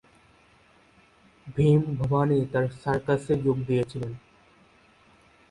ভীম 1.47 1.81
ভবানী 1.99 2.39
তার 2.51 2.65
সার্কাসে 2.81 3.33
যোগ 3.45 3.57
দিয়েছিলেন। 3.67 4.13